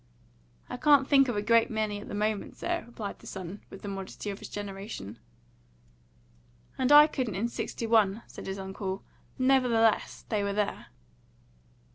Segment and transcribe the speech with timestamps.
[0.67, 3.83] "I can't think of a great many at the moment, sir," replied the son, with
[3.83, 5.19] the modesty of his generation.
[6.75, 9.03] "And I couldn't in '61," said his uncle.
[9.37, 10.87] "Nevertheless they were there."